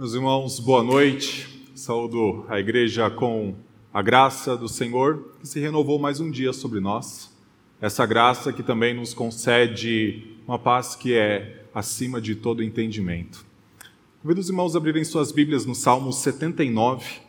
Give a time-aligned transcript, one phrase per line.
[0.00, 1.46] Meus irmãos, boa noite.
[1.74, 3.54] Saúdo a igreja com
[3.92, 7.30] a graça do Senhor que se renovou mais um dia sobre nós.
[7.82, 13.44] Essa graça que também nos concede uma paz que é acima de todo entendimento.
[14.22, 17.20] Convido os irmãos a abrirem suas Bíblias no Salmo 79,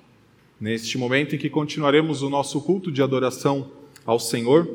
[0.57, 3.69] neste momento em que continuaremos o nosso culto de adoração
[4.05, 4.65] ao Senhor,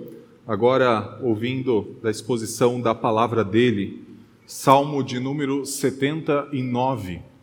[0.47, 4.05] agora ouvindo da exposição da palavra dele,
[4.45, 7.36] Salmo de número 79.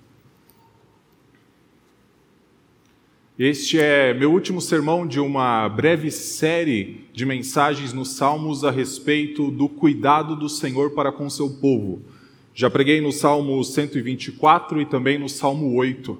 [3.37, 9.49] Este é meu último sermão de uma breve série de mensagens nos Salmos a respeito
[9.49, 12.03] do cuidado do Senhor para com seu povo.
[12.53, 16.15] Já preguei no Salmo 124 e também no Salmo 8.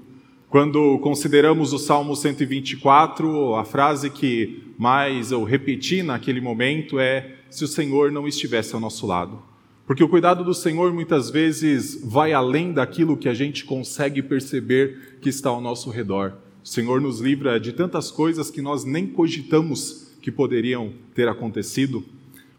[0.50, 7.64] Quando consideramos o Salmo 124, a frase que mais eu repeti naquele momento é: se
[7.64, 9.40] o Senhor não estivesse ao nosso lado.
[9.86, 15.20] Porque o cuidado do Senhor muitas vezes vai além daquilo que a gente consegue perceber
[15.22, 16.42] que está ao nosso redor.
[16.64, 22.06] O Senhor nos livra de tantas coisas que nós nem cogitamos que poderiam ter acontecido.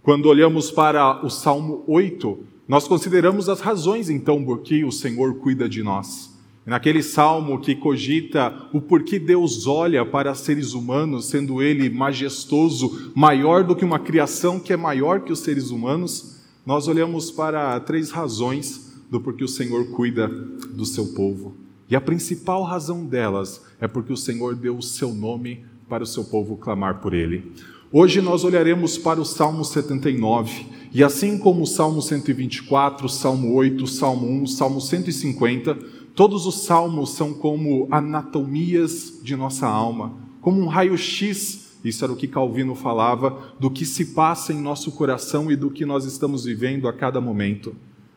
[0.03, 2.39] Quando olhamos para o Salmo 8,
[2.69, 6.39] nós consideramos as razões então por que o Senhor cuida de nós.
[6.67, 13.65] Naquele salmo que cogita o porquê Deus olha para seres humanos, sendo ele majestoso, maior
[13.65, 18.11] do que uma criação que é maior que os seres humanos, nós olhamos para três
[18.11, 21.64] razões do porquê o Senhor cuida do seu povo.
[21.95, 26.07] E a principal razão delas é porque o Senhor deu o seu nome para o
[26.07, 27.53] seu povo clamar por ele.
[27.93, 33.55] Hoje nós olharemos para o Salmo 79, e assim como o Salmo 124, o Salmo
[33.55, 35.79] 8, o Salmo 1, o Salmo 150,
[36.17, 42.17] todos os salmos são como anatomias de nossa alma, como um raio-x, isso era o
[42.17, 46.45] que Calvino falava, do que se passa em nosso coração e do que nós estamos
[46.45, 47.73] vivendo a cada momento.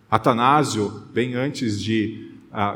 [0.09, 2.26] Atanásio, bem antes de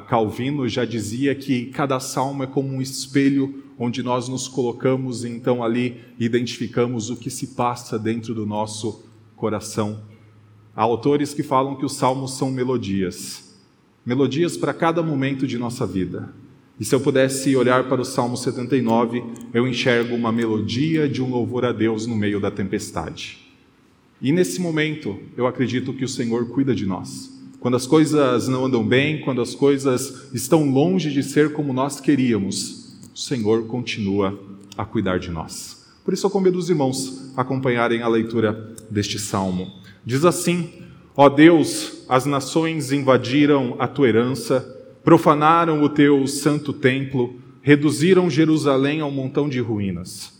[0.07, 5.63] Calvino já dizia que cada salmo é como um espelho onde nós nos colocamos, então
[5.63, 9.03] ali identificamos o que se passa dentro do nosso
[9.35, 10.03] coração.
[10.75, 13.57] Há autores que falam que os salmos são melodias,
[14.05, 16.31] melodias para cada momento de nossa vida.
[16.79, 21.29] E se eu pudesse olhar para o Salmo 79, eu enxergo uma melodia de um
[21.31, 23.39] louvor a Deus no meio da tempestade.
[24.21, 27.40] E nesse momento, eu acredito que o Senhor cuida de nós.
[27.61, 31.99] Quando as coisas não andam bem, quando as coisas estão longe de ser como nós
[31.99, 34.35] queríamos, o Senhor continua
[34.75, 35.85] a cuidar de nós.
[36.03, 39.71] Por isso eu convido os irmãos a acompanharem a leitura deste salmo.
[40.03, 40.73] Diz assim:
[41.15, 44.61] Ó Deus, as nações invadiram a tua herança,
[45.03, 50.33] profanaram o teu santo templo, reduziram Jerusalém a um montão de ruínas.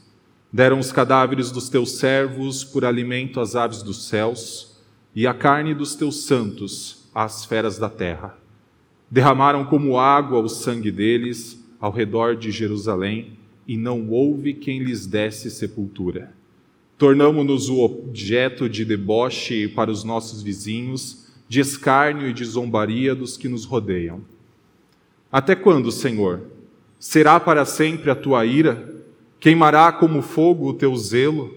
[0.52, 4.76] Deram os cadáveres dos teus servos por alimento às aves dos céus,
[5.16, 8.38] e a carne dos teus santos às feras da terra.
[9.10, 15.06] Derramaram como água o sangue deles ao redor de Jerusalém, e não houve quem lhes
[15.06, 16.34] desse sepultura.
[16.98, 23.38] Tornamo-nos o objeto de deboche para os nossos vizinhos, de escárnio e de zombaria dos
[23.38, 24.22] que nos rodeiam.
[25.32, 26.42] Até quando, Senhor?
[27.00, 29.04] Será para sempre a tua ira?
[29.40, 31.56] Queimará como fogo o teu zelo?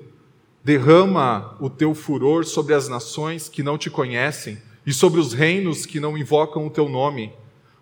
[0.64, 5.86] Derrama o teu furor sobre as nações que não te conhecem e sobre os reinos
[5.86, 7.32] que não invocam o teu nome,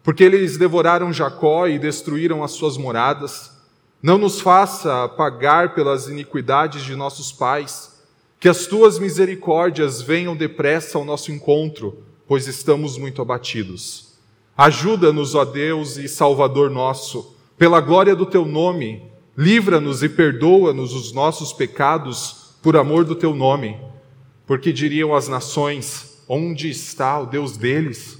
[0.02, 3.52] porque eles devoraram Jacó e destruíram as suas moradas.
[4.02, 8.02] Não nos faça pagar pelas iniquidades de nossos pais,
[8.40, 14.14] que as tuas misericórdias venham depressa ao nosso encontro, pois estamos muito abatidos.
[14.56, 19.02] Ajuda-nos, ó Deus e Salvador nosso, pela glória do teu nome,
[19.36, 23.76] livra-nos e perdoa-nos os nossos pecados por amor do teu nome.
[24.46, 28.18] Porque diriam as nações: Onde está o Deus deles?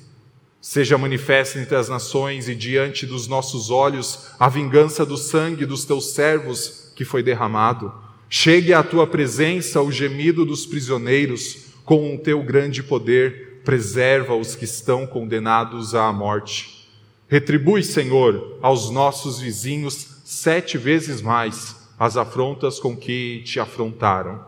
[0.61, 5.85] Seja manifesta entre as nações e diante dos nossos olhos a vingança do sangue dos
[5.85, 7.93] teus servos que foi derramado.
[8.29, 14.55] Chegue à tua presença o gemido dos prisioneiros, com o teu grande poder, preserva os
[14.55, 16.89] que estão condenados à morte.
[17.29, 24.45] Retribui, Senhor, aos nossos vizinhos sete vezes mais as afrontas com que te afrontaram.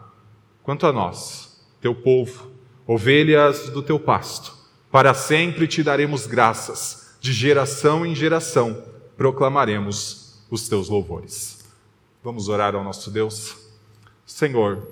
[0.62, 2.53] Quanto a nós, teu povo,
[2.86, 4.54] ovelhas do teu pasto.
[4.90, 8.82] Para sempre te daremos graças, de geração em geração
[9.16, 11.64] proclamaremos os teus louvores.
[12.22, 13.56] Vamos orar ao nosso Deus.
[14.26, 14.86] Senhor,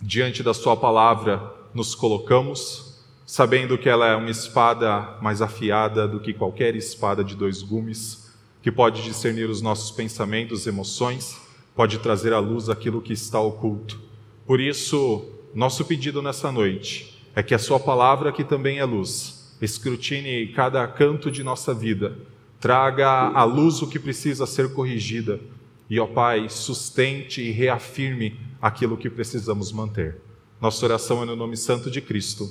[0.00, 6.20] diante da Sua palavra nos colocamos, sabendo que ela é uma espada mais afiada do
[6.20, 8.30] que qualquer espada de dois gumes,
[8.62, 11.38] que pode discernir os nossos pensamentos, emoções,
[11.74, 14.00] pode trazer à luz aquilo que está oculto.
[14.46, 15.24] Por isso,
[15.54, 20.86] nosso pedido nessa noite é que a Sua palavra, que também é luz, escrutine cada
[20.86, 22.16] canto de nossa vida,
[22.58, 25.40] traga à luz o que precisa ser corrigida
[25.88, 30.18] e, ó Pai, sustente e reafirme aquilo que precisamos manter.
[30.60, 32.48] Nossa oração é no nome santo de Cristo.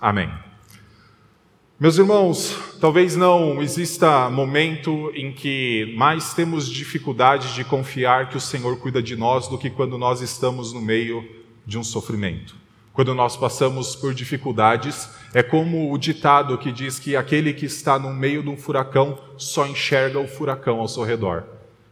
[0.00, 0.28] Amém.
[1.78, 8.40] Meus irmãos, talvez não exista momento em que mais temos dificuldade de confiar que o
[8.40, 11.26] Senhor cuida de nós do que quando nós estamos no meio
[11.64, 12.54] de um sofrimento.
[12.92, 17.98] Quando nós passamos por dificuldades, é como o ditado que diz que aquele que está
[17.98, 21.44] no meio de um furacão só enxerga o furacão ao seu redor.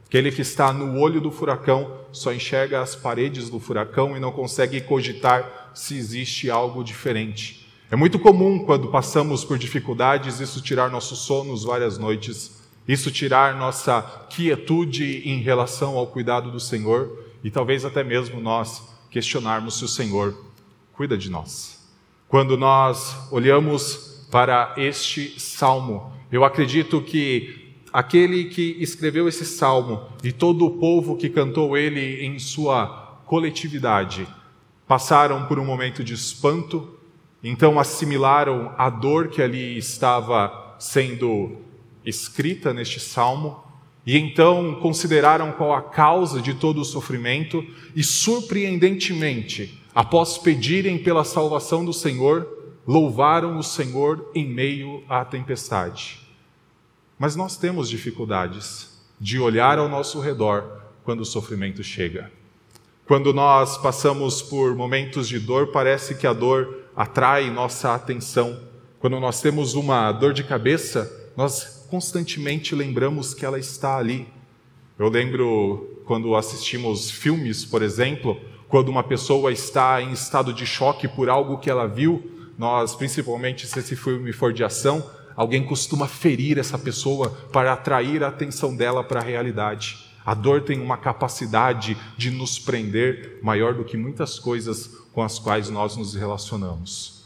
[0.07, 4.33] Aquele que está no olho do furacão só enxerga as paredes do furacão e não
[4.33, 7.69] consegue cogitar se existe algo diferente.
[7.91, 13.55] É muito comum quando passamos por dificuldades isso tirar nossos sonos várias noites, isso tirar
[13.55, 19.85] nossa quietude em relação ao cuidado do Senhor e talvez até mesmo nós questionarmos se
[19.85, 20.48] o Senhor
[20.99, 21.89] cuida de nós.
[22.27, 30.33] Quando nós olhamos para este salmo, eu acredito que aquele que escreveu esse salmo e
[30.33, 34.27] todo o povo que cantou ele em sua coletividade
[34.89, 36.99] passaram por um momento de espanto,
[37.45, 41.59] então assimilaram a dor que ali estava sendo
[42.05, 43.63] escrita neste salmo,
[44.05, 51.25] e então consideraram qual a causa de todo o sofrimento, e surpreendentemente, após pedirem pela
[51.25, 52.47] salvação do Senhor,
[52.87, 56.21] louvaram o Senhor em meio à tempestade.
[57.19, 62.31] Mas nós temos dificuldades de olhar ao nosso redor quando o sofrimento chega.
[63.09, 68.57] Quando nós passamos por momentos de dor, parece que a dor atrai nossa atenção.
[69.01, 74.29] Quando nós temos uma dor de cabeça, nós constantemente lembramos que ela está ali.
[74.97, 81.09] Eu lembro quando assistimos filmes, por exemplo, quando uma pessoa está em estado de choque
[81.09, 86.07] por algo que ela viu, nós, principalmente se esse filme for de ação, alguém costuma
[86.07, 90.07] ferir essa pessoa para atrair a atenção dela para a realidade.
[90.27, 95.39] A dor tem uma capacidade de nos prender maior do que muitas coisas com as
[95.39, 97.25] quais nós nos relacionamos.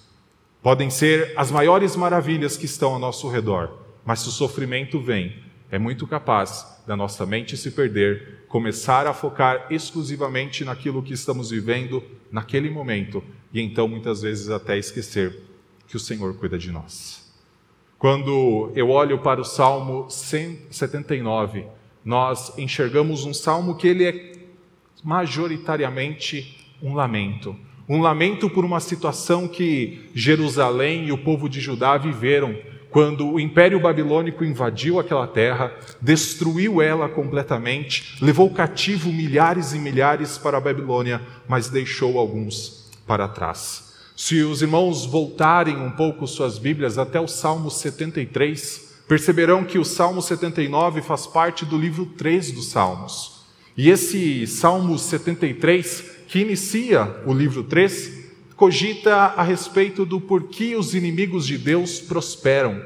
[0.62, 5.34] Podem ser as maiores maravilhas que estão ao nosso redor, mas se o sofrimento vem,
[5.72, 11.48] é muito capaz da nossa mente se perder, começar a focar exclusivamente naquilo que estamos
[11.48, 13.24] vivendo naquele momento
[13.54, 15.34] e então muitas vezes até esquecer
[15.88, 17.32] que o Senhor cuida de nós.
[17.98, 21.64] Quando eu olho para o Salmo 179,
[22.04, 24.32] nós enxergamos um salmo que ele é
[25.02, 27.56] majoritariamente um lamento,
[27.88, 32.54] um lamento por uma situação que Jerusalém e o povo de Judá viveram
[32.92, 40.36] quando o Império Babilônico invadiu aquela terra, destruiu ela completamente, levou cativo milhares e milhares
[40.36, 43.90] para a Babilônia, mas deixou alguns para trás.
[44.14, 49.84] Se os irmãos voltarem um pouco suas Bíblias até o Salmo 73, perceberão que o
[49.84, 53.42] Salmo 79 faz parte do livro 3 dos Salmos.
[53.74, 58.21] E esse Salmo 73 que inicia o livro 3,
[58.56, 62.81] cogita a respeito do porquê os inimigos de Deus prosperam.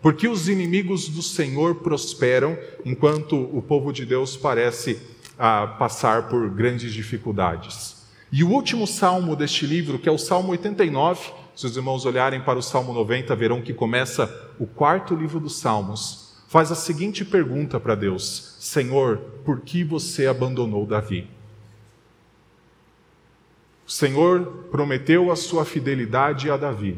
[0.00, 5.00] Porque os inimigos do Senhor prosperam enquanto o povo de Deus parece
[5.38, 8.02] ah, passar por grandes dificuldades.
[8.30, 12.40] E o último salmo deste livro, que é o Salmo 89, se os irmãos olharem
[12.40, 17.24] para o Salmo 90, verão que começa o quarto livro dos Salmos, faz a seguinte
[17.24, 21.28] pergunta para Deus: Senhor, por que você abandonou Davi?
[23.92, 26.96] Senhor prometeu a sua fidelidade a Davi,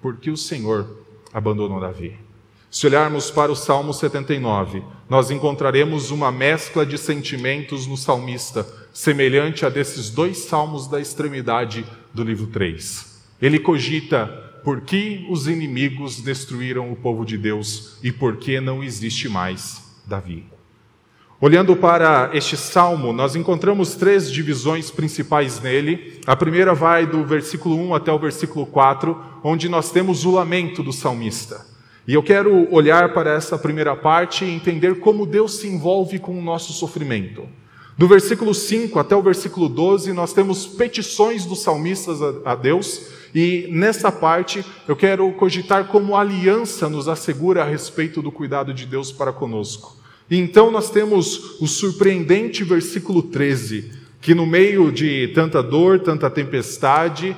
[0.00, 0.86] porque o Senhor
[1.34, 2.16] abandonou Davi.
[2.70, 9.66] Se olharmos para o Salmo 79, nós encontraremos uma mescla de sentimentos no salmista, semelhante
[9.66, 13.20] a desses dois salmos da extremidade do livro 3.
[13.42, 14.26] Ele cogita
[14.62, 19.82] por que os inimigos destruíram o povo de Deus e por que não existe mais
[20.06, 20.46] Davi.
[21.40, 26.20] Olhando para este salmo, nós encontramos três divisões principais nele.
[26.26, 30.82] A primeira vai do versículo 1 até o versículo 4, onde nós temos o lamento
[30.82, 31.64] do salmista.
[32.08, 36.36] E eu quero olhar para essa primeira parte e entender como Deus se envolve com
[36.36, 37.46] o nosso sofrimento.
[37.96, 43.68] Do versículo 5 até o versículo 12, nós temos petições dos salmistas a Deus, e
[43.70, 48.86] nessa parte eu quero cogitar como a aliança nos assegura a respeito do cuidado de
[48.86, 49.97] Deus para conosco.
[50.30, 56.28] E então nós temos o surpreendente versículo 13, que no meio de tanta dor, tanta
[56.28, 57.36] tempestade,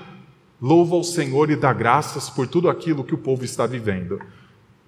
[0.60, 4.20] louva o Senhor e dá graças por tudo aquilo que o povo está vivendo.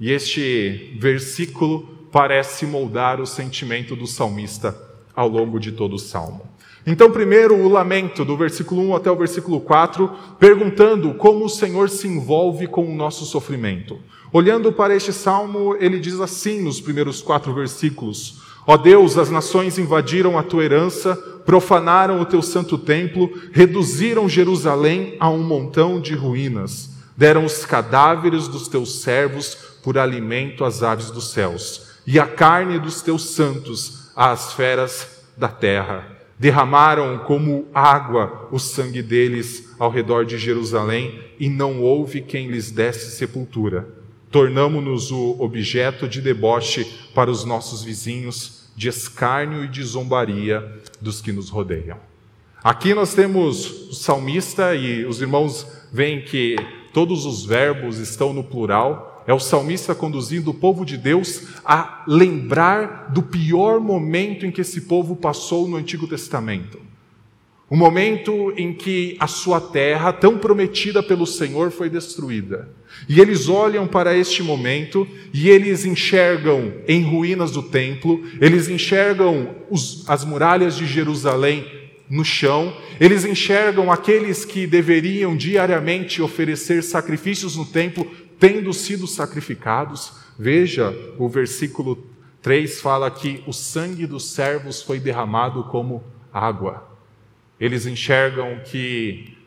[0.00, 4.76] E este versículo parece moldar o sentimento do salmista
[5.14, 6.42] ao longo de todo o salmo.
[6.84, 11.88] Então, primeiro, o lamento, do versículo 1 até o versículo 4, perguntando como o Senhor
[11.88, 14.00] se envolve com o nosso sofrimento.
[14.32, 19.76] Olhando para este salmo, ele diz assim nos primeiros quatro versículos: Ó Deus, as nações
[19.76, 26.14] invadiram a tua herança, profanaram o teu santo templo, reduziram Jerusalém a um montão de
[26.14, 32.26] ruínas, deram os cadáveres dos teus servos por alimento às aves dos céus, e a
[32.26, 36.06] carne dos teus santos às feras da terra.
[36.38, 42.70] Derramaram como água o sangue deles ao redor de Jerusalém, e não houve quem lhes
[42.70, 44.00] desse sepultura
[44.32, 51.20] tornamo-nos o objeto de deboche para os nossos vizinhos, de escárnio e de zombaria dos
[51.20, 51.98] que nos rodeiam.
[52.64, 56.56] Aqui nós temos o salmista, e os irmãos veem que
[56.92, 59.22] todos os verbos estão no plural.
[59.26, 64.62] É o salmista conduzindo o povo de Deus a lembrar do pior momento em que
[64.62, 66.91] esse povo passou no Antigo Testamento.
[67.72, 72.68] O momento em que a sua terra, tão prometida pelo Senhor, foi destruída.
[73.08, 79.56] E eles olham para este momento e eles enxergam em ruínas do templo, eles enxergam
[79.70, 81.64] os, as muralhas de Jerusalém
[82.10, 88.06] no chão, eles enxergam aqueles que deveriam diariamente oferecer sacrifícios no templo
[88.38, 90.12] tendo sido sacrificados.
[90.38, 92.06] Veja, o versículo
[92.42, 96.91] 3 fala que o sangue dos servos foi derramado como água
[97.62, 99.38] eles enxergam que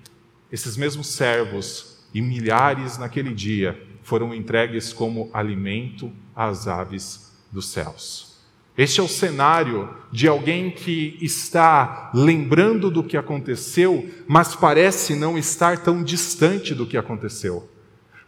[0.50, 8.38] esses mesmos servos e milhares naquele dia foram entregues como alimento às aves dos céus.
[8.78, 15.38] Este é o cenário de alguém que está lembrando do que aconteceu, mas parece não
[15.38, 17.70] estar tão distante do que aconteceu.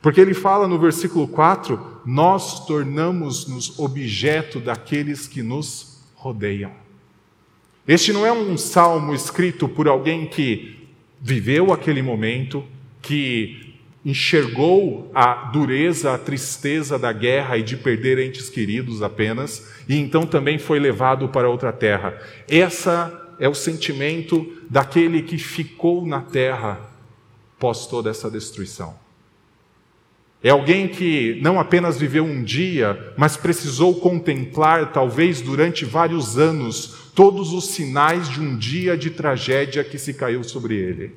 [0.01, 6.86] Porque ele fala no versículo 4: Nós tornamos-nos objeto daqueles que nos rodeiam.
[7.87, 10.77] Este não é um salmo escrito por alguém que
[11.21, 12.65] viveu aquele momento,
[13.01, 19.95] que enxergou a dureza, a tristeza da guerra e de perder entes queridos apenas, e
[19.95, 22.17] então também foi levado para outra terra.
[22.49, 26.79] Essa é o sentimento daquele que ficou na terra
[27.57, 28.95] pós toda essa destruição.
[30.43, 37.06] É alguém que não apenas viveu um dia, mas precisou contemplar, talvez durante vários anos,
[37.17, 41.15] todos os sinais de um dia de tragédia que se caiu sobre ele,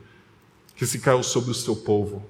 [0.75, 2.25] que se caiu sobre o seu povo.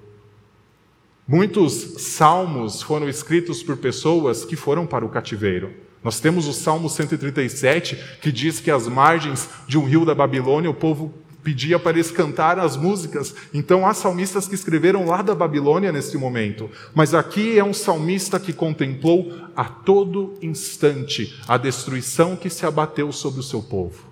[1.25, 5.71] Muitos salmos foram escritos por pessoas que foram para o cativeiro.
[6.03, 10.69] Nós temos o Salmo 137, que diz que às margens de um rio da Babilônia
[10.69, 11.13] o povo
[11.43, 13.33] pedia para eles cantar as músicas.
[13.53, 16.69] Então há salmistas que escreveram lá da Babilônia nesse momento.
[16.93, 23.11] Mas aqui é um salmista que contemplou a todo instante a destruição que se abateu
[23.11, 24.11] sobre o seu povo.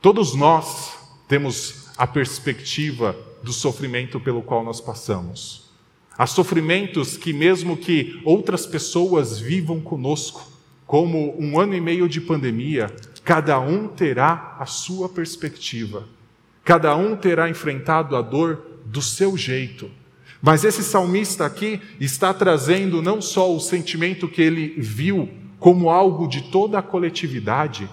[0.00, 0.94] Todos nós
[1.28, 5.70] temos a perspectiva do sofrimento pelo qual nós passamos.
[6.16, 10.46] Há sofrimentos que, mesmo que outras pessoas vivam conosco,
[10.86, 12.94] como um ano e meio de pandemia,
[13.30, 16.02] Cada um terá a sua perspectiva.
[16.64, 19.88] Cada um terá enfrentado a dor do seu jeito.
[20.42, 25.28] Mas esse salmista aqui está trazendo não só o sentimento que ele viu
[25.60, 27.88] como algo de toda a coletividade.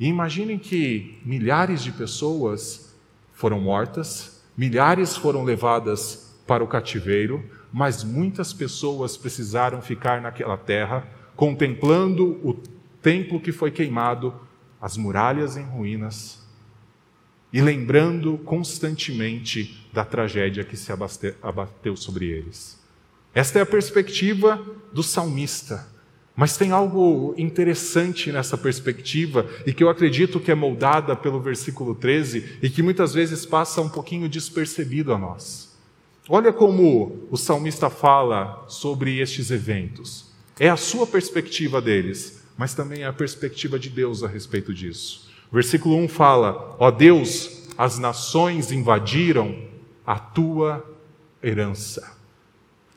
[0.00, 2.96] Imaginem que milhares de pessoas
[3.34, 11.06] foram mortas, milhares foram levadas para o cativeiro, mas muitas pessoas precisaram ficar naquela terra
[11.36, 12.58] contemplando o
[13.02, 14.48] templo que foi queimado
[14.80, 16.40] as muralhas em ruínas
[17.52, 20.92] e lembrando constantemente da tragédia que se
[21.42, 22.78] abateu sobre eles.
[23.34, 25.88] Esta é a perspectiva do salmista.
[26.36, 31.94] Mas tem algo interessante nessa perspectiva e que eu acredito que é moldada pelo versículo
[31.94, 35.76] 13 e que muitas vezes passa um pouquinho despercebido a nós.
[36.28, 40.30] Olha como o salmista fala sobre estes eventos.
[40.58, 45.30] É a sua perspectiva deles, mas também a perspectiva de Deus a respeito disso.
[45.50, 49.64] Versículo 1 fala: Ó Deus, as nações invadiram
[50.06, 50.84] a tua
[51.42, 52.14] herança,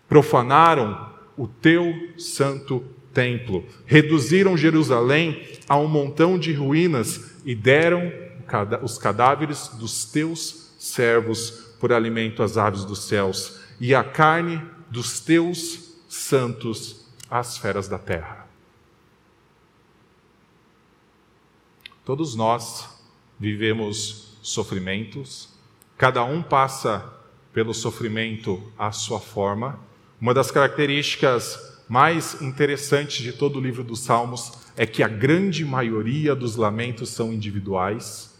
[0.05, 8.11] profanaram o teu santo templo, reduziram Jerusalém a um montão de ruínas e deram
[8.81, 15.21] os cadáveres dos teus servos por alimento às aves dos céus e a carne dos
[15.21, 18.42] teus santos às feras da terra.
[22.05, 22.89] Todos nós
[23.39, 25.47] vivemos sofrimentos,
[25.97, 27.13] cada um passa
[27.53, 29.79] pelo sofrimento à sua forma.
[30.19, 31.57] Uma das características
[31.87, 37.07] mais interessantes de todo o livro dos Salmos é que a grande maioria dos lamentos
[37.07, 38.33] são individuais,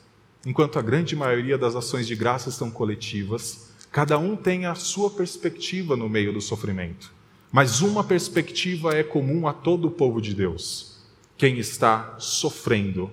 [0.46, 3.72] enquanto a grande maioria das ações de graça são coletivas.
[3.94, 7.14] Cada um tem a sua perspectiva no meio do sofrimento.
[7.50, 10.98] Mas uma perspectiva é comum a todo o povo de Deus:
[11.38, 13.10] quem está sofrendo,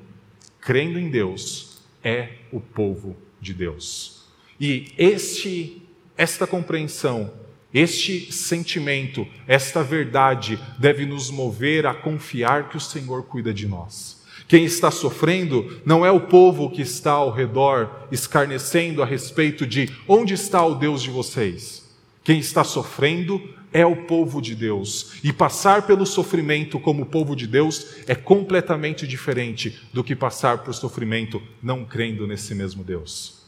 [0.71, 4.23] crendo em Deus, é o povo de Deus.
[4.61, 5.83] E este,
[6.17, 7.33] esta compreensão,
[7.75, 14.23] este sentimento, esta verdade deve nos mover a confiar que o Senhor cuida de nós.
[14.47, 19.91] Quem está sofrendo não é o povo que está ao redor escarnecendo a respeito de
[20.07, 21.85] onde está o Deus de vocês.
[22.23, 25.21] Quem está sofrendo é o povo de Deus.
[25.23, 30.75] E passar pelo sofrimento como povo de Deus é completamente diferente do que passar por
[30.75, 33.41] sofrimento não crendo nesse mesmo Deus.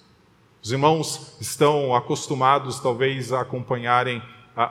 [0.63, 4.23] Os irmãos estão acostumados, talvez, a acompanharem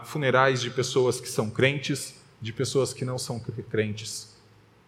[0.05, 3.39] funerais de pessoas que são crentes, de pessoas que não são
[3.69, 4.31] crentes.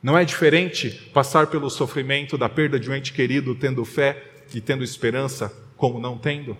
[0.01, 4.61] Não é diferente passar pelo sofrimento da perda de um ente querido, tendo fé e
[4.61, 6.57] tendo esperança, como não tendo?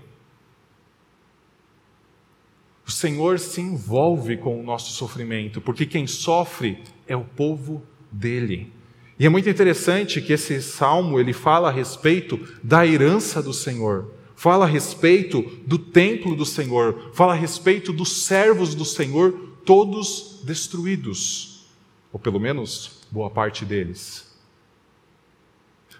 [2.85, 8.71] O Senhor se envolve com o nosso sofrimento, porque quem sofre é o povo dele.
[9.17, 14.11] E é muito interessante que esse salmo ele fala a respeito da herança do Senhor
[14.43, 19.31] fala a respeito do templo do Senhor, fala a respeito dos servos do Senhor,
[19.63, 21.65] todos destruídos,
[22.11, 24.37] ou pelo menos boa parte deles.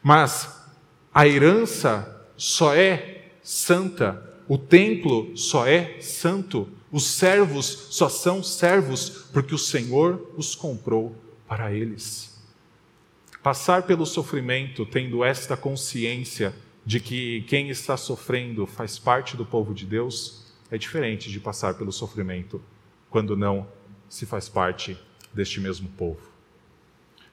[0.02, 0.62] Mas
[1.14, 9.28] a herança só é santa, o templo só é santo, os servos só são servos
[9.32, 11.16] porque o Senhor os comprou
[11.48, 12.42] para eles.
[13.42, 16.54] Passar pelo sofrimento tendo esta consciência
[16.86, 21.76] de que quem está sofrendo faz parte do povo de Deus é diferente de passar
[21.76, 22.62] pelo sofrimento
[23.10, 23.68] quando não
[24.10, 24.98] se faz parte
[25.34, 26.34] deste mesmo povo.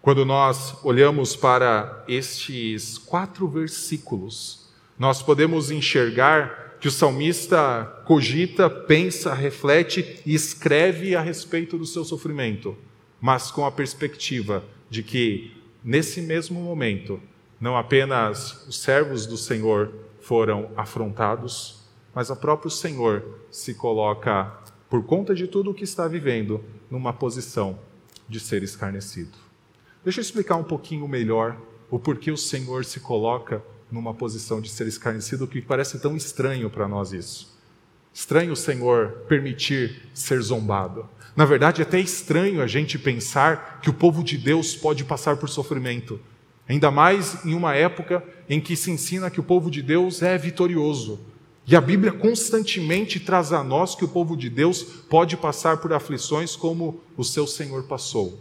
[0.02, 9.34] Quando nós olhamos para estes quatro versículos, nós podemos enxergar que o salmista cogita, pensa,
[9.34, 12.74] reflete e escreve a respeito do seu sofrimento,
[13.20, 17.20] mas com a perspectiva de que, nesse mesmo momento,
[17.60, 21.80] não apenas os servos do Senhor foram afrontados,
[22.14, 24.50] mas o próprio Senhor se coloca,
[24.88, 27.78] por conta de tudo o que está vivendo, numa posição
[28.26, 29.36] de ser escarnecido.
[30.02, 34.70] Deixa eu explicar um pouquinho melhor o porquê o Senhor se coloca numa posição de
[34.70, 37.58] ser escarnecido, que parece tão estranho para nós isso.
[38.12, 41.08] Estranho o Senhor permitir ser zombado.
[41.36, 45.36] Na verdade, é até estranho a gente pensar que o povo de Deus pode passar
[45.36, 46.20] por sofrimento.
[46.68, 50.36] Ainda mais em uma época em que se ensina que o povo de Deus é
[50.36, 51.20] vitorioso.
[51.66, 55.92] E a Bíblia constantemente traz a nós que o povo de Deus pode passar por
[55.92, 58.40] aflições como o seu Senhor passou.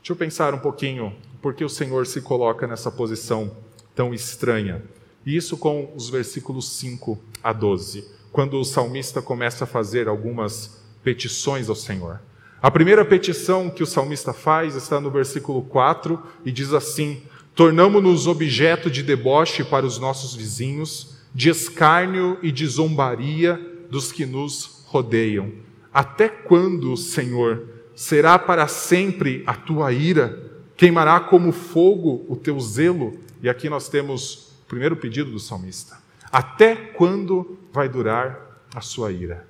[0.00, 3.50] Deixa eu pensar um pouquinho por que o Senhor se coloca nessa posição
[3.98, 4.80] tão estranha.
[5.26, 11.68] Isso com os versículos 5 a 12, quando o salmista começa a fazer algumas petições
[11.68, 12.20] ao Senhor.
[12.62, 17.22] A primeira petição que o salmista faz está no versículo 4 e diz assim:
[17.56, 24.24] Tornamo-nos objeto de deboche para os nossos vizinhos, de escárnio e de zombaria dos que
[24.24, 25.50] nos rodeiam.
[25.92, 30.46] Até quando, Senhor, será para sempre a tua ira?
[30.76, 33.26] Queimará como fogo o teu zelo?
[33.42, 35.98] E aqui nós temos o primeiro pedido do salmista.
[36.30, 39.48] Até quando vai durar a sua ira?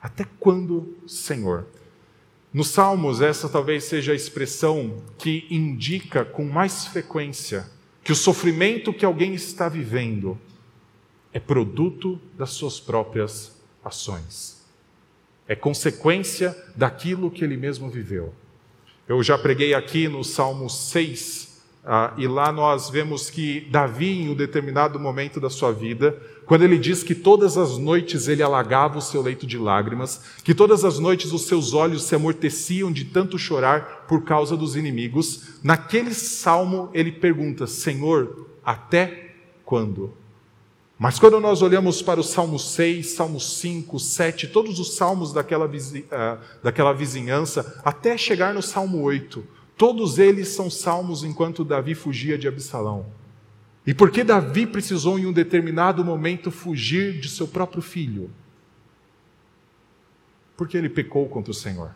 [0.00, 1.66] Até quando, Senhor?
[2.52, 7.66] Nos Salmos, essa talvez seja a expressão que indica com mais frequência
[8.04, 10.38] que o sofrimento que alguém está vivendo
[11.32, 14.62] é produto das suas próprias ações.
[15.48, 18.32] É consequência daquilo que ele mesmo viveu.
[19.08, 21.43] Eu já preguei aqui no Salmo 6,
[21.86, 26.62] ah, e lá nós vemos que Davi, em um determinado momento da sua vida, quando
[26.62, 30.82] ele diz que todas as noites ele alagava o seu leito de lágrimas, que todas
[30.82, 36.14] as noites os seus olhos se amorteciam de tanto chorar por causa dos inimigos, naquele
[36.14, 40.14] salmo ele pergunta: Senhor, até quando?
[40.98, 45.66] Mas quando nós olhamos para o Salmo 6, Salmo 5, 7, todos os salmos daquela,
[45.66, 49.44] uh, daquela vizinhança, até chegar no Salmo 8,
[49.76, 53.06] todos eles são salmos enquanto Davi fugia de Absalão.
[53.86, 58.30] E por que Davi precisou, em um determinado momento, fugir de seu próprio filho?
[60.56, 61.94] Porque ele pecou contra o Senhor.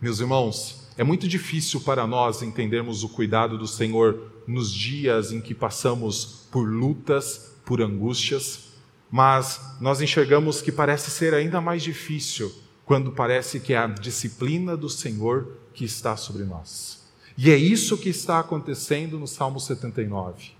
[0.00, 5.40] Meus irmãos, é muito difícil para nós entendermos o cuidado do Senhor nos dias em
[5.40, 8.74] que passamos por lutas, por angústias,
[9.10, 12.52] mas nós enxergamos que parece ser ainda mais difícil
[12.84, 17.06] quando parece que a disciplina do Senhor que está sobre nós.
[17.36, 20.52] E é isso que está acontecendo no Salmo 79.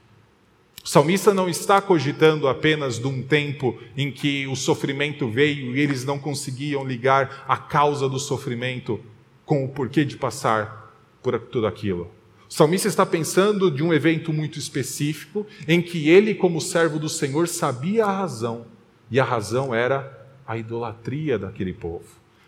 [0.84, 5.80] O salmista não está cogitando apenas de um tempo em que o sofrimento veio e
[5.80, 9.00] eles não conseguiam ligar a causa do sofrimento
[9.44, 12.10] com o porquê de passar por tudo aquilo.
[12.48, 17.08] O salmista está pensando de um evento muito específico em que ele, como servo do
[17.08, 18.66] Senhor, sabia a razão,
[19.10, 22.04] e a razão era a idolatria daquele povo.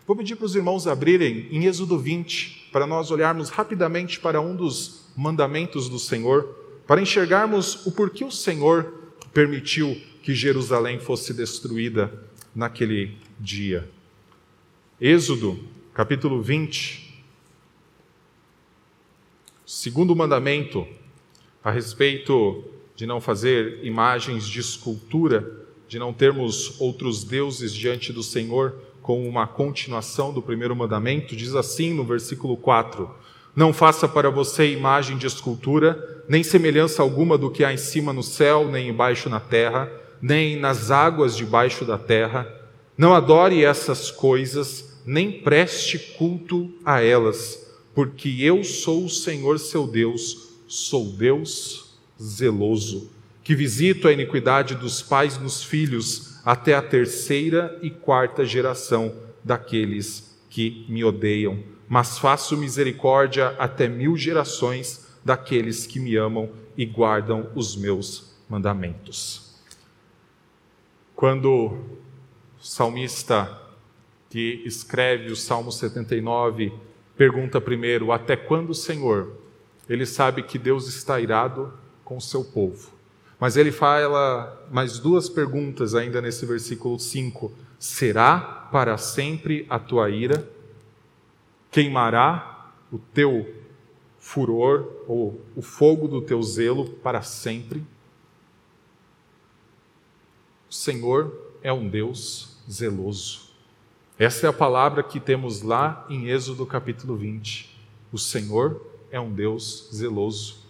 [0.07, 4.55] Vou pedir para os irmãos abrirem em Êxodo 20, para nós olharmos rapidamente para um
[4.55, 6.55] dos mandamentos do Senhor
[6.89, 8.93] para enxergarmos o porquê o Senhor
[9.31, 12.11] permitiu que Jerusalém fosse destruída
[12.55, 13.87] naquele dia.
[14.99, 17.23] Êxodo, capítulo 20.
[19.65, 20.87] Segundo mandamento
[21.63, 22.63] a respeito
[22.95, 28.75] de não fazer imagens de escultura, de não termos outros deuses diante do Senhor,
[29.09, 33.09] como uma continuação do primeiro mandamento, diz assim no versículo 4:
[33.55, 38.13] Não faça para você imagem de escultura, nem semelhança alguma do que há em cima
[38.13, 39.91] no céu, nem embaixo na terra,
[40.21, 42.47] nem nas águas debaixo da terra.
[42.95, 49.87] Não adore essas coisas, nem preste culto a elas, porque eu sou o Senhor seu
[49.87, 53.09] Deus, sou Deus zeloso,
[53.43, 60.35] que visito a iniquidade dos pais nos filhos até a terceira e quarta geração daqueles
[60.49, 67.51] que me odeiam, mas faço misericórdia até mil gerações daqueles que me amam e guardam
[67.53, 69.61] os meus mandamentos.
[71.15, 71.99] Quando o
[72.59, 73.61] salmista
[74.27, 76.73] que escreve o Salmo 79
[77.15, 79.37] pergunta primeiro: Até quando, Senhor?
[79.87, 81.71] Ele sabe que Deus está irado
[82.03, 82.97] com o seu povo.
[83.39, 88.39] Mas ele fala mais duas perguntas ainda nesse versículo 5: Será
[88.71, 90.47] para sempre a tua ira?
[91.71, 93.55] Queimará o teu
[94.19, 97.83] furor ou o fogo do teu zelo para sempre.
[100.69, 103.49] O Senhor é um Deus zeloso.
[104.17, 107.79] Essa é a palavra que temos lá em Êxodo capítulo 20.
[108.11, 110.68] O Senhor é um Deus zeloso.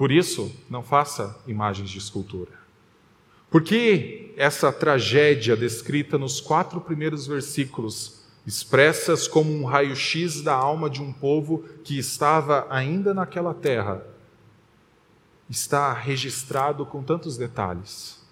[0.00, 2.52] Por isso, não faça imagens de escultura.
[3.50, 10.88] Por que essa tragédia descrita nos quatro primeiros versículos expressas como um raio-x da alma
[10.88, 14.02] de um povo que estava ainda naquela terra,
[15.50, 18.26] está registrado com tantos detalhes.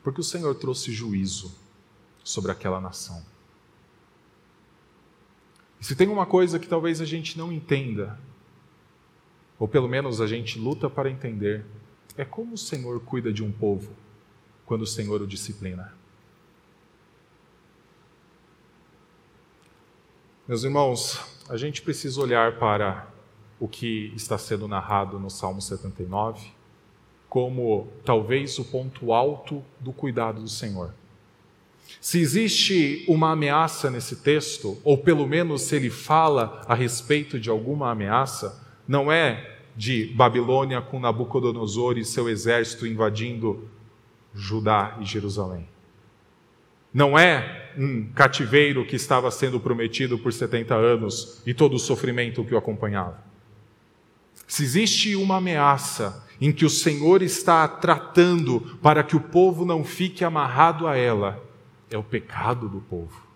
[0.00, 1.52] Porque o Senhor trouxe juízo
[2.22, 3.20] sobre aquela nação.
[5.80, 8.16] E se tem uma coisa que talvez a gente não entenda,
[9.58, 11.64] ou pelo menos a gente luta para entender,
[12.16, 13.90] é como o Senhor cuida de um povo
[14.64, 15.92] quando o Senhor o disciplina.
[20.46, 23.08] Meus irmãos, a gente precisa olhar para
[23.58, 26.56] o que está sendo narrado no Salmo 79
[27.28, 30.94] como talvez o ponto alto do cuidado do Senhor.
[32.00, 37.50] Se existe uma ameaça nesse texto, ou pelo menos se ele fala a respeito de
[37.50, 43.68] alguma ameaça, não é de Babilônia com Nabucodonosor e seu exército invadindo
[44.34, 45.68] Judá e Jerusalém.
[46.92, 52.44] Não é um cativeiro que estava sendo prometido por 70 anos e todo o sofrimento
[52.44, 53.22] que o acompanhava.
[54.46, 59.84] Se existe uma ameaça em que o Senhor está tratando para que o povo não
[59.84, 61.42] fique amarrado a ela,
[61.90, 63.26] é o pecado do povo.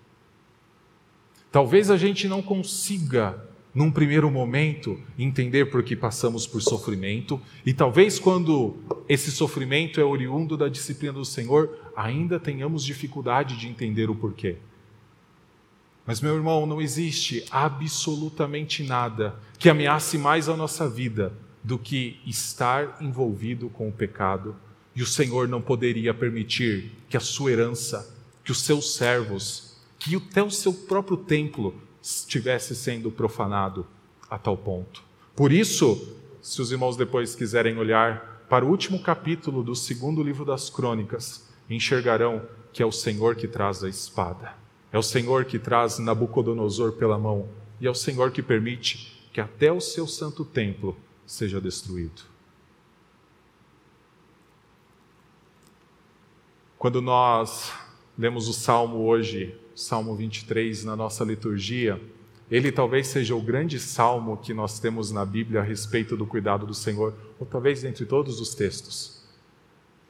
[1.51, 7.73] Talvez a gente não consiga num primeiro momento, entender por que passamos por sofrimento, e
[7.73, 8.77] talvez quando
[9.09, 14.57] esse sofrimento é oriundo da disciplina do Senhor, ainda tenhamos dificuldade de entender o porquê.
[16.05, 22.19] Mas, meu irmão, não existe absolutamente nada que ameace mais a nossa vida do que
[22.27, 24.57] estar envolvido com o pecado,
[24.97, 30.17] e o Senhor não poderia permitir que a sua herança, que os seus servos, que
[30.17, 33.87] até o seu próprio templo estivesse sendo profanado
[34.29, 35.03] a tal ponto.
[35.35, 40.45] Por isso, se os irmãos depois quiserem olhar para o último capítulo do segundo livro
[40.45, 44.55] das Crônicas, enxergarão que é o Senhor que traz a espada,
[44.93, 47.49] é o Senhor que traz Nabucodonosor pela mão,
[47.81, 52.23] e é o Senhor que permite que até o seu santo templo seja destruído.
[56.77, 57.73] Quando nós
[58.19, 61.99] lemos o salmo hoje, Salmo 23 na nossa liturgia,
[62.51, 66.67] ele talvez seja o grande salmo que nós temos na Bíblia a respeito do cuidado
[66.67, 69.23] do Senhor, ou talvez entre todos os textos.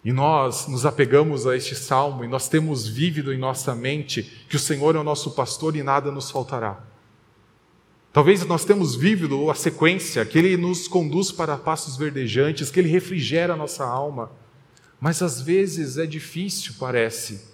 [0.05, 4.57] E nós nos apegamos a este salmo e nós temos vívido em nossa mente que
[4.57, 6.83] o Senhor é o nosso pastor e nada nos faltará.
[8.13, 12.89] Talvez nós temos vivido a sequência, que Ele nos conduz para passos verdejantes, que Ele
[12.89, 14.33] refrigera a nossa alma.
[15.01, 17.50] Mas às vezes é difícil, parece,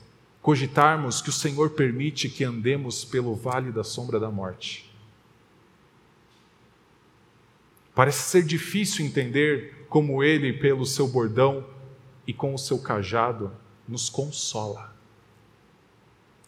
[0.47, 4.89] cogitarmos que o Senhor permite que andemos pelo vale da sombra da morte.
[7.93, 11.67] Parece ser difícil entender como Ele, pelo seu bordão
[12.29, 13.51] e com o seu cajado,
[13.89, 14.95] nos consola.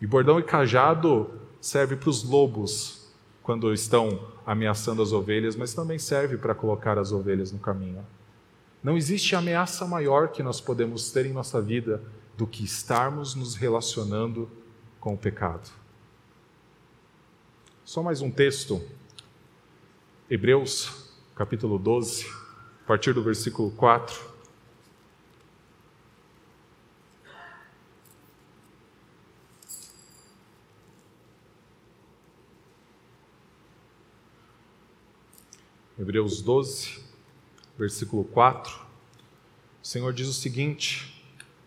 [0.01, 1.29] E bordão e cajado
[1.61, 7.11] serve para os lobos quando estão ameaçando as ovelhas, mas também serve para colocar as
[7.11, 8.07] ovelhas no caminho.
[8.81, 12.01] Não existe ameaça maior que nós podemos ter em nossa vida
[12.39, 14.49] do que estarmos nos relacionando
[15.01, 15.69] com o pecado.
[17.85, 18.81] Só mais um texto.
[20.31, 22.27] Hebreus, capítulo 12,
[22.85, 24.39] a partir do versículo 4.
[35.99, 37.01] Hebreus 12,
[37.77, 38.81] versículo 4.
[39.83, 41.18] O Senhor diz o seguinte: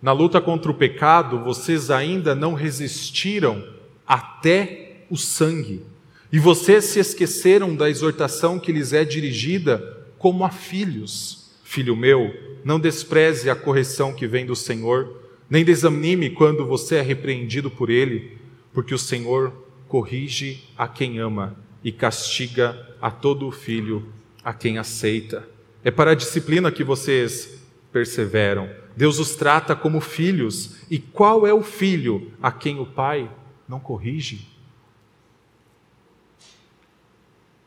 [0.02, 3.64] Na luta contra o pecado, vocês ainda não resistiram
[4.08, 5.84] até o sangue,
[6.32, 11.52] e vocês se esqueceram da exortação que lhes é dirigida como a filhos.
[11.64, 12.34] Filho meu,
[12.64, 17.90] não despreze a correção que vem do Senhor, nem desanime quando você é repreendido por
[17.90, 18.38] ele,
[18.74, 19.54] porque o Senhor
[19.88, 24.08] corrige a quem ama e castiga a todo filho
[24.44, 25.48] a quem aceita.
[25.84, 27.62] É para a disciplina que vocês
[27.92, 28.81] perseveram.
[28.96, 30.78] Deus os trata como filhos.
[30.90, 33.30] E qual é o filho a quem o pai
[33.68, 34.48] não corrige?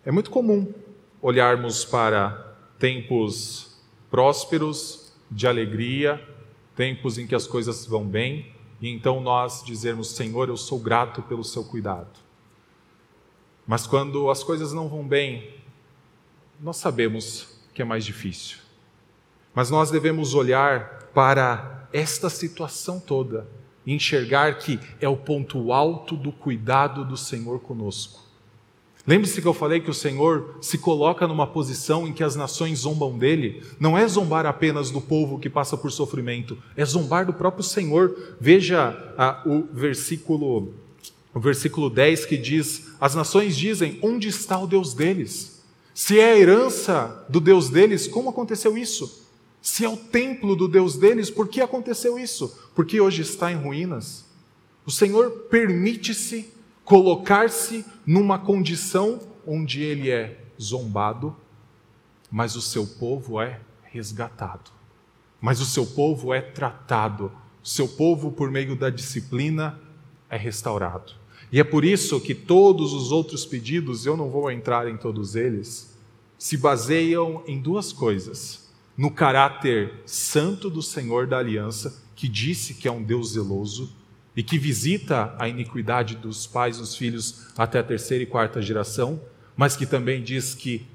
[0.05, 0.73] É muito comum
[1.23, 6.23] olharmos para tempos prósperos, de alegria,
[6.77, 11.23] tempos em que as coisas vão bem, e então nós dizermos: Senhor, eu sou grato
[11.23, 12.21] pelo seu cuidado.
[13.67, 15.55] Mas quando as coisas não vão bem,
[16.61, 18.64] nós sabemos que é mais difícil.
[19.55, 23.47] Mas nós devemos olhar para esta situação toda
[23.87, 28.25] e enxergar que é o ponto alto do cuidado do Senhor conosco.
[29.07, 32.81] Lembre-se que eu falei que o Senhor se coloca numa posição em que as nações
[32.81, 33.63] zombam dele.
[33.79, 38.37] Não é zombar apenas do povo que passa por sofrimento, é zombar do próprio Senhor.
[38.41, 40.73] Veja ah, o versículo
[41.35, 45.63] o versículo 10 que diz: As nações dizem: Onde está o Deus deles?
[45.93, 49.24] Se é a herança do Deus deles, como aconteceu isso?
[49.65, 52.55] Se é o templo do Deus deles, por que aconteceu isso?
[52.75, 54.27] Porque hoje está em ruínas.
[54.85, 56.53] O Senhor permite-se
[56.85, 61.35] colocar-se numa condição onde ele é zombado,
[62.31, 64.71] mas o seu povo é resgatado.
[65.41, 67.33] Mas o seu povo é tratado.
[67.63, 69.81] O seu povo, por meio da disciplina,
[70.29, 71.15] é restaurado.
[71.51, 75.35] E é por isso que todos os outros pedidos, eu não vou entrar em todos
[75.35, 75.97] eles,
[76.37, 78.64] se baseiam em duas coisas:
[78.97, 83.93] no caráter santo do Senhor da aliança, que disse que é um Deus zeloso
[84.37, 88.63] e que visita a iniquidade dos pais e dos filhos até a terceira e quarta
[88.63, 89.21] geração,
[89.57, 90.87] mas que também diz que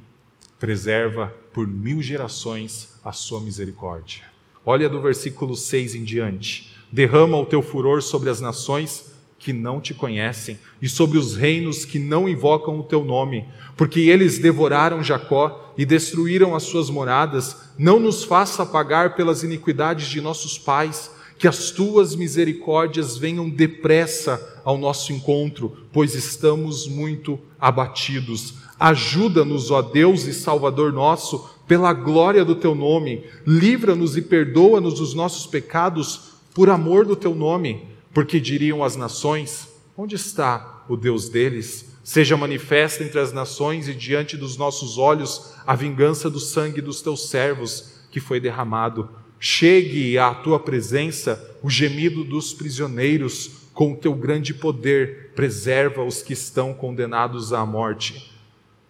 [0.58, 4.24] preserva por mil gerações a sua misericórdia.
[4.66, 9.80] Olha do versículo 6 em diante: derrama o teu furor sobre as nações que não
[9.80, 13.46] te conhecem e sobre os reinos que não invocam o teu nome,
[13.78, 17.56] porque eles devoraram Jacó e destruíram as suas moradas.
[17.78, 24.60] Não nos faça pagar pelas iniquidades de nossos pais, que as tuas misericórdias venham depressa
[24.66, 28.56] ao nosso encontro, pois estamos muito abatidos.
[28.78, 33.24] Ajuda-nos, ó Deus e Salvador nosso, pela glória do teu nome.
[33.48, 39.68] Livra-nos e perdoa-nos dos nossos pecados por amor do teu nome porque diriam as nações:
[39.98, 41.90] Onde está o Deus deles?
[42.04, 47.02] Seja manifesta entre as nações e diante dos nossos olhos a vingança do sangue dos
[47.02, 49.10] teus servos que foi derramado.
[49.40, 56.22] Chegue à tua presença o gemido dos prisioneiros, com o teu grande poder, preserva os
[56.22, 58.34] que estão condenados à morte.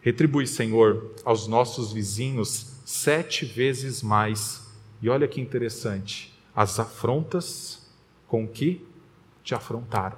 [0.01, 4.67] Retribui, Senhor, aos nossos vizinhos sete vezes mais.
[5.01, 7.88] E olha que interessante, as afrontas
[8.27, 8.88] com que
[9.49, 10.17] te afrontaram.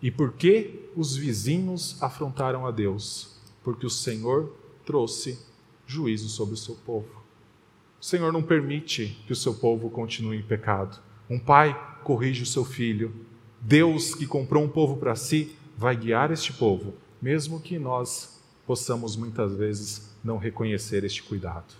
[0.00, 3.40] E por que os vizinhos afrontaram a Deus?
[3.64, 4.54] Porque o Senhor
[4.86, 5.40] trouxe
[5.84, 7.24] juízo sobre o seu povo.
[8.00, 11.00] O Senhor não permite que o seu povo continue em pecado.
[11.28, 13.12] Um pai corrige o seu filho.
[13.60, 19.16] Deus, que comprou um povo para si, vai guiar este povo, mesmo que nós possamos
[19.16, 21.74] muitas vezes não reconhecer este cuidado.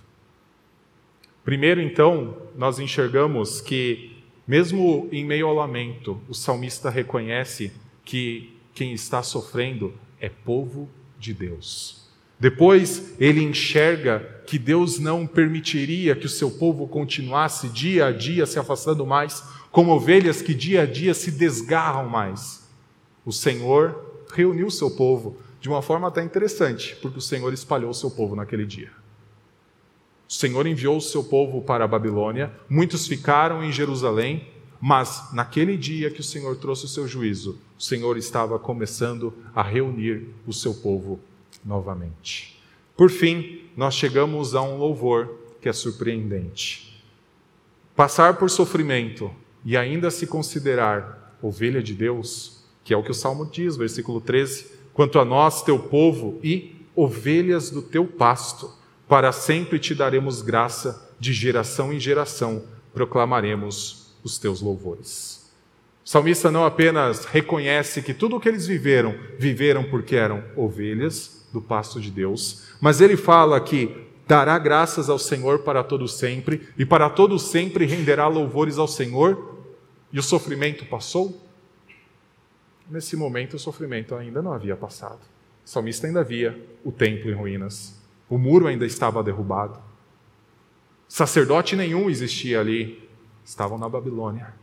[1.45, 4.14] Primeiro, então, nós enxergamos que
[4.47, 7.73] mesmo em meio ao lamento, o salmista reconhece
[8.05, 12.05] que quem está sofrendo é povo de Deus.
[12.39, 18.45] Depois ele enxerga que Deus não permitiria que o seu povo continuasse dia a dia
[18.45, 22.69] se afastando mais, como ovelhas que dia a dia se desgarram mais.
[23.25, 27.91] O Senhor reuniu o seu povo de uma forma até interessante, porque o Senhor espalhou
[27.91, 28.91] o seu povo naquele dia.
[30.35, 34.49] O Senhor enviou o seu povo para a Babilônia, muitos ficaram em Jerusalém,
[34.81, 39.63] mas naquele dia que o Senhor trouxe o seu juízo, o Senhor estava começando a
[39.63, 41.21] reunir o seu povo
[41.65, 42.61] novamente.
[42.97, 47.01] Por fim, nós chegamos a um louvor que é surpreendente.
[47.95, 49.31] Passar por sofrimento
[49.65, 54.21] e ainda se considerar ovelha de Deus, que é o que o Salmo diz, versículo
[54.21, 60.43] 13: Quanto a nós, teu povo, e ovelhas do teu pasto, para sempre te daremos
[60.43, 65.51] graça, de geração em geração proclamaremos os teus louvores.
[66.05, 71.47] O salmista não apenas reconhece que tudo o que eles viveram, viveram porque eram ovelhas
[71.53, 76.69] do pasto de Deus, mas ele fala que dará graças ao Senhor para todo sempre
[76.79, 79.55] e para todo sempre renderá louvores ao Senhor.
[80.13, 81.43] E o sofrimento passou?
[82.89, 85.21] Nesse momento o sofrimento ainda não havia passado.
[85.65, 88.04] O salmista ainda via o templo em ruínas.
[88.29, 89.81] O muro ainda estava derrubado.
[91.09, 93.09] Sacerdote nenhum existia ali.
[93.45, 94.55] Estavam na Babilônia.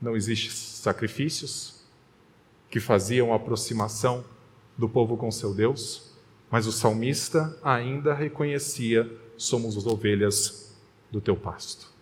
[0.00, 1.82] Não existem sacrifícios
[2.70, 4.24] que faziam aproximação
[4.76, 6.12] do povo com seu Deus,
[6.50, 10.74] mas o salmista ainda reconhecia: somos as ovelhas
[11.10, 11.92] do teu pasto.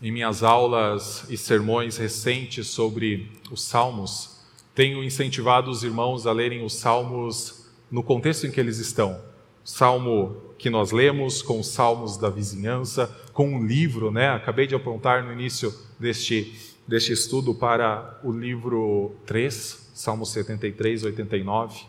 [0.00, 4.35] Em minhas aulas e sermões recentes sobre os salmos,
[4.76, 9.18] tenho incentivado os irmãos a lerem os salmos no contexto em que eles estão.
[9.64, 14.28] Salmo que nós lemos, com os salmos da vizinhança, com um livro, né?
[14.28, 16.54] Acabei de apontar no início deste,
[16.86, 21.86] deste estudo para o livro 3, Salmo 73, 89.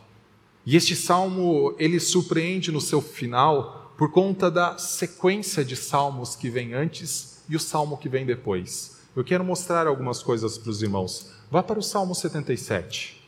[0.66, 6.50] E este salmo, ele surpreende no seu final por conta da sequência de salmos que
[6.50, 8.97] vem antes e o salmo que vem depois.
[9.18, 11.32] Eu quero mostrar algumas coisas para os irmãos.
[11.50, 13.20] Vá para o Salmo 77.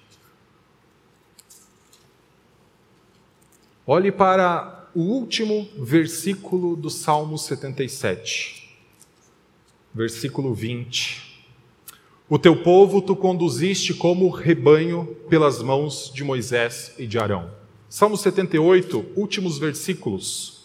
[3.88, 8.80] Olhe para o último versículo do Salmo 77,
[9.92, 11.44] versículo 20.
[12.30, 17.50] O teu povo tu conduziste como rebanho pelas mãos de Moisés e de Arão.
[17.90, 20.59] Salmo 78, últimos versículos.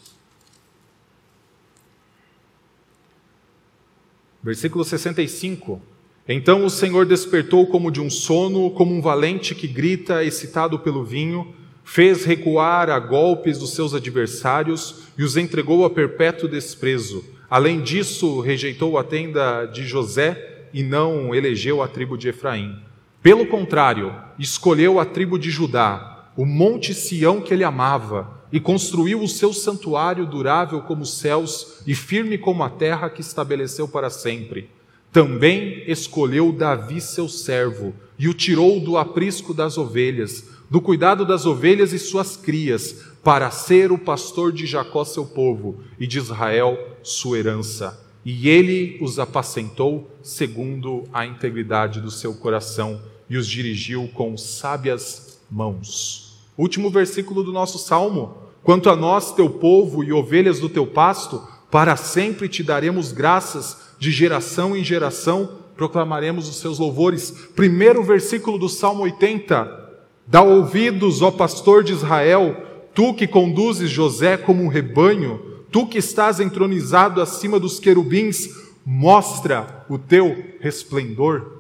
[4.45, 5.81] Versículo 65.
[6.29, 11.03] Então o Senhor despertou como de um sono, como um valente que grita, excitado pelo
[11.03, 17.25] vinho, fez recuar a golpes os seus adversários e os entregou a perpétuo desprezo.
[17.49, 22.77] Além disso, rejeitou a tenda de José e não elegeu a tribo de Efraim.
[23.23, 29.21] Pelo contrário, escolheu a tribo de Judá, o monte Sião que ele amava, e construiu
[29.21, 34.09] o seu santuário durável como os céus e firme como a terra que estabeleceu para
[34.09, 34.71] sempre.
[35.11, 41.47] Também escolheu Davi, seu servo, e o tirou do aprisco das ovelhas, do cuidado das
[41.47, 46.79] ovelhas e suas crias, para ser o pastor de Jacó, seu povo, e de Israel,
[47.03, 48.01] sua herança.
[48.25, 55.34] E ele os apacentou segundo a integridade do seu coração e os dirigiu com sábias
[55.55, 56.45] mãos.
[56.59, 58.39] Último versículo do nosso salmo.
[58.63, 61.41] Quanto a nós, teu povo e ovelhas do teu pasto,
[61.71, 67.31] para sempre te daremos graças de geração em geração proclamaremos os seus louvores.
[67.55, 69.83] Primeiro versículo do Salmo 80.
[70.27, 72.57] Dá ouvidos, ó pastor de Israel,
[72.95, 75.41] tu que conduzes José como um rebanho,
[75.71, 78.49] tu que estás entronizado acima dos querubins,
[78.87, 81.54] mostra o teu resplendor.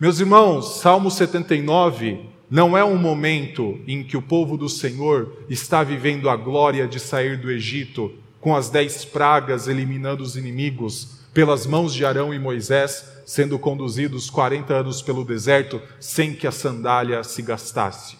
[0.00, 5.82] Meus irmãos, Salmo 79 não é um momento em que o povo do Senhor está
[5.82, 8.10] vivendo a glória de sair do Egito
[8.40, 14.30] com as dez pragas eliminando os inimigos, pelas mãos de Arão e Moisés, sendo conduzidos
[14.30, 18.16] 40 anos pelo deserto sem que a sandália se gastasse.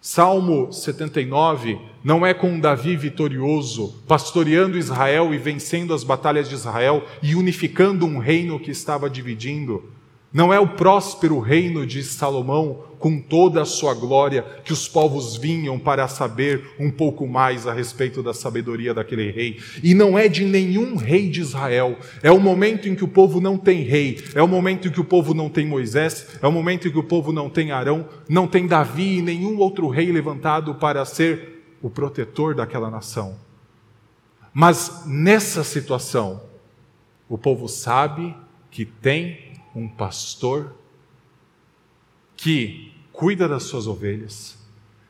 [0.00, 7.04] Salmo 79 não é com Davi vitorioso, pastoreando Israel e vencendo as batalhas de Israel
[7.20, 9.90] e unificando um reino que estava dividindo.
[10.32, 15.36] Não é o próspero reino de Salomão, com toda a sua glória, que os povos
[15.36, 19.58] vinham para saber um pouco mais a respeito da sabedoria daquele rei.
[19.82, 21.98] E não é de nenhum rei de Israel.
[22.22, 25.00] É o momento em que o povo não tem rei, é o momento em que
[25.00, 28.08] o povo não tem Moisés, é o momento em que o povo não tem Arão,
[28.28, 33.36] não tem Davi e nenhum outro rei levantado para ser o protetor daquela nação.
[34.54, 36.40] Mas nessa situação,
[37.28, 38.36] o povo sabe
[38.70, 40.74] que tem um pastor
[42.36, 44.58] que cuida das suas ovelhas,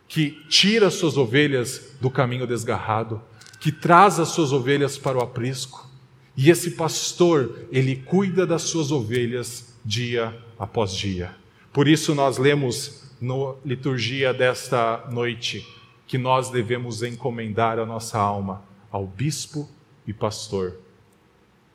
[0.08, 3.22] que tira as suas ovelhas do caminho desgarrado,
[3.58, 5.88] que traz as suas ovelhas para o aprisco.
[6.36, 11.34] E esse pastor, ele cuida das suas ovelhas dia após dia.
[11.72, 15.66] Por isso nós lemos na liturgia desta noite
[16.06, 19.68] que nós devemos encomendar a nossa alma ao bispo
[20.06, 20.78] e pastor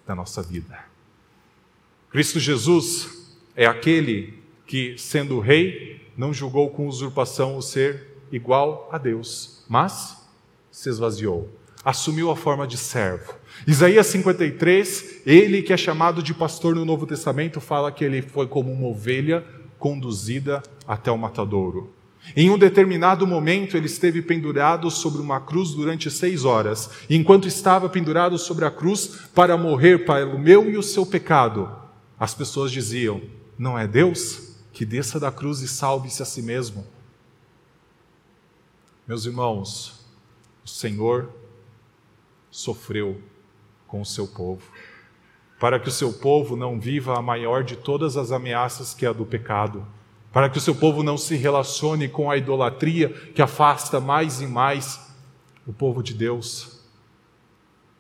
[0.05, 0.86] da nossa vida.
[2.09, 4.33] Cristo Jesus é aquele
[4.65, 10.25] que, sendo rei, não julgou com usurpação o ser igual a Deus, mas
[10.71, 11.49] se esvaziou,
[11.83, 13.33] assumiu a forma de servo.
[13.67, 18.47] Isaías 53, ele que é chamado de pastor no Novo Testamento, fala que ele foi
[18.47, 19.43] como uma ovelha
[19.77, 21.93] conduzida até o matadouro.
[22.35, 26.89] Em um determinado momento, ele esteve pendurado sobre uma cruz durante seis horas.
[27.09, 31.05] E enquanto estava pendurado sobre a cruz para morrer para o meu e o seu
[31.05, 31.86] pecado,
[32.20, 33.22] as pessoas diziam:
[33.57, 36.86] Não é Deus que desça da cruz e salve-se a si mesmo?
[39.07, 40.05] Meus irmãos,
[40.65, 41.30] o Senhor
[42.51, 43.22] sofreu
[43.88, 44.61] com o seu povo,
[45.59, 49.09] para que o seu povo não viva a maior de todas as ameaças que é
[49.09, 49.86] a do pecado
[50.38, 54.45] para que o seu povo não se relacione com a idolatria que afasta mais e
[54.45, 54.99] mais
[55.65, 56.80] o povo de Deus.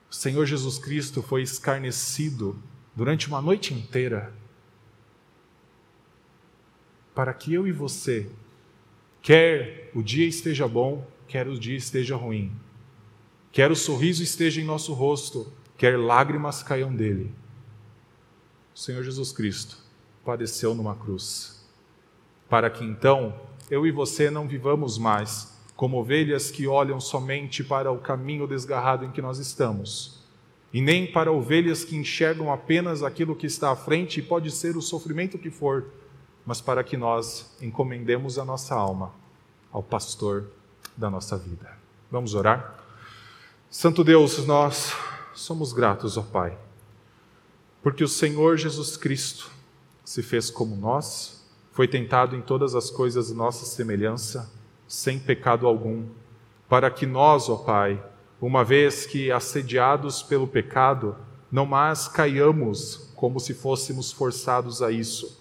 [0.07, 2.61] O Senhor Jesus Cristo foi escarnecido
[2.97, 4.33] durante uma noite inteira
[7.13, 8.27] para que eu e você,
[9.21, 12.51] quer o dia esteja bom, quer o dia esteja ruim,
[13.51, 17.31] quer o sorriso esteja em nosso rosto, quer lágrimas caiam dele,
[18.73, 19.77] o Senhor Jesus Cristo
[20.25, 21.63] padeceu numa cruz
[22.49, 23.39] para que então
[23.69, 29.05] eu e você não vivamos mais como ovelhas que olham somente para o caminho desgarrado
[29.05, 30.26] em que nós estamos,
[30.73, 34.75] e nem para ovelhas que enxergam apenas aquilo que está à frente e pode ser
[34.75, 35.85] o sofrimento que for,
[36.45, 39.13] mas para que nós encomendemos a nossa alma
[39.71, 40.45] ao pastor
[40.95, 41.77] da nossa vida.
[42.11, 42.83] Vamos orar?
[43.69, 44.93] Santo Deus, nós
[45.33, 46.57] somos gratos, ó Pai,
[47.83, 49.51] porque o Senhor Jesus Cristo
[50.03, 51.37] se fez como nós
[51.77, 54.51] foi tentado em todas as coisas nossa semelhança,
[54.87, 56.07] sem pecado algum,
[56.67, 58.03] para que nós, ó Pai,
[58.41, 61.15] uma vez que assediados pelo pecado,
[61.51, 65.39] não mais caiamos como se fôssemos forçados a isso.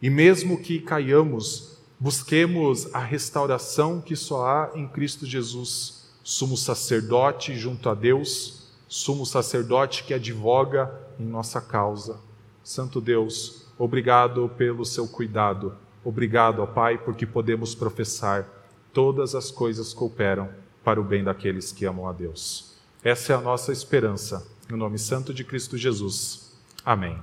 [0.00, 7.54] E mesmo que caiamos, busquemos a restauração que só há em Cristo Jesus, sumo sacerdote
[7.54, 12.18] junto a Deus, sumo sacerdote que advoga em nossa causa.
[12.62, 15.74] Santo Deus, Obrigado pelo seu cuidado.
[16.04, 18.46] Obrigado, ó Pai, porque podemos professar
[18.92, 20.48] todas as coisas cooperam
[20.84, 22.74] para o bem daqueles que amam a Deus.
[23.02, 24.46] Essa é a nossa esperança.
[24.68, 26.52] No nome santo de Cristo Jesus.
[26.84, 27.18] Amém.